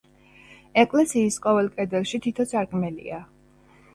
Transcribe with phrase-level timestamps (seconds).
[0.83, 3.23] ეკლესიის ყოველ კედელში თითო სარკმელია.